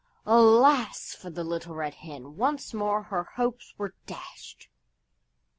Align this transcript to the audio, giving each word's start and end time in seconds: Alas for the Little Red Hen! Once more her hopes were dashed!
Alas 0.25 1.13
for 1.13 1.29
the 1.29 1.43
Little 1.43 1.75
Red 1.75 1.93
Hen! 1.93 2.35
Once 2.35 2.73
more 2.73 3.03
her 3.03 3.23
hopes 3.35 3.75
were 3.77 3.93
dashed! 4.07 4.67